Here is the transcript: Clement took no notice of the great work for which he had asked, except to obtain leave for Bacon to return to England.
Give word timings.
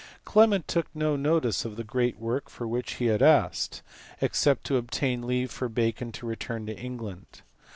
Clement 0.25 0.67
took 0.67 0.87
no 0.95 1.15
notice 1.15 1.63
of 1.63 1.75
the 1.75 1.83
great 1.83 2.17
work 2.17 2.49
for 2.49 2.67
which 2.67 2.93
he 2.95 3.05
had 3.05 3.21
asked, 3.21 3.83
except 4.19 4.63
to 4.63 4.77
obtain 4.77 5.27
leave 5.27 5.51
for 5.51 5.69
Bacon 5.69 6.11
to 6.13 6.25
return 6.25 6.65
to 6.65 6.75
England. 6.75 7.43